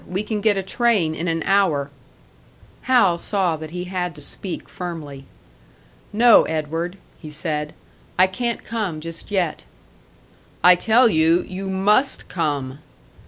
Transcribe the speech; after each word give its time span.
We 0.07 0.23
can 0.23 0.41
get 0.41 0.57
a 0.57 0.63
train 0.63 1.13
in 1.13 1.27
an 1.27 1.43
hour" 1.43 1.91
Hal 2.89 3.19
saw 3.19 3.55
that 3.57 3.69
he 3.69 3.83
had 3.83 4.15
to 4.15 4.21
speak 4.21 4.67
firmly. 4.67 5.25
"No, 6.11 6.41
Edward," 6.45 6.97
he 7.21 7.29
said. 7.29 7.75
"I 8.17 8.25
can't 8.25 8.63
come 8.63 8.99
just 8.99 9.29
yet." 9.29 9.63
"I 10.63 10.73
tell 10.73 11.07
you 11.07 11.43
you 11.47 11.69
must 11.69 12.29
come!" 12.29 12.79